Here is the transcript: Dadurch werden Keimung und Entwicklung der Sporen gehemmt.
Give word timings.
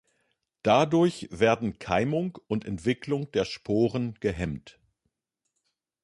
Dadurch 0.63 1.27
werden 1.29 1.77
Keimung 1.77 2.39
und 2.47 2.65
Entwicklung 2.65 3.31
der 3.33 3.45
Sporen 3.45 4.15
gehemmt. 4.19 4.79